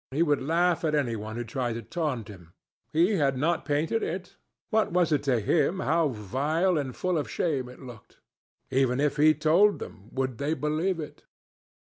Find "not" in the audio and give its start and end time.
3.37-3.65